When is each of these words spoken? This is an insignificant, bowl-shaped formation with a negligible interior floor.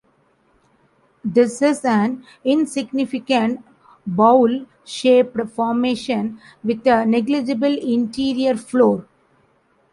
This 1.23 1.61
is 1.61 1.85
an 1.85 2.25
insignificant, 2.43 3.63
bowl-shaped 4.07 5.37
formation 5.51 6.41
with 6.63 6.87
a 6.87 7.05
negligible 7.05 7.77
interior 7.77 8.55
floor. 8.55 9.05